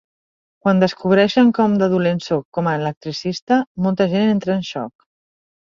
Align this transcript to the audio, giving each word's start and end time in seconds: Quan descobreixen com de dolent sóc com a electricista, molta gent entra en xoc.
Quan 0.63 0.79
descobreixen 0.83 1.51
com 1.57 1.75
de 1.83 1.89
dolent 1.93 2.21
sóc 2.29 2.47
com 2.59 2.71
a 2.71 2.75
electricista, 2.81 3.61
molta 3.89 4.11
gent 4.15 4.29
entra 4.35 4.57
en 4.61 4.69
xoc. 4.75 5.09